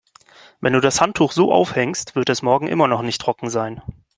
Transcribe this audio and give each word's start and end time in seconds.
Wenn 0.61 0.73
du 0.73 0.81
das 0.81 0.99
Handtuch 0.99 1.31
so 1.31 1.53
aufhängst, 1.53 2.15
wird 2.15 2.27
es 2.29 2.41
morgen 2.41 2.65
immer 2.67 2.87
noch 2.87 3.03
nicht 3.03 3.21
trocken 3.21 3.51
sein. 3.51 3.83